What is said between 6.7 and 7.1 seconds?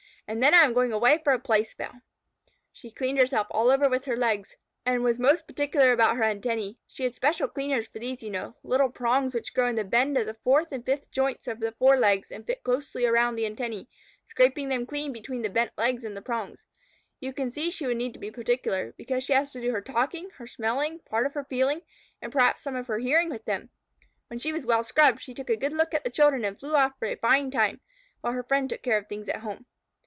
She